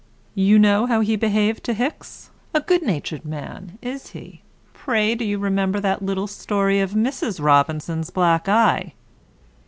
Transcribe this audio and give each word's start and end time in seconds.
You 0.33 0.57
know 0.57 0.87
how 0.87 1.01
he 1.01 1.15
behaved 1.15 1.63
to 1.65 1.75
Hicks? 1.75 2.31
A 2.55 2.59
good 2.59 2.81
natured 2.81 3.23
man, 3.23 3.77
is 3.83 4.13
he? 4.17 4.41
Pray 4.73 5.13
do 5.13 5.23
you 5.23 5.37
remember 5.37 5.79
that 5.79 6.01
little 6.01 6.25
story 6.25 6.79
of 6.79 6.93
Mrs. 6.93 7.39
Robinson's 7.39 8.09
black 8.09 8.49
eye? 8.49 8.95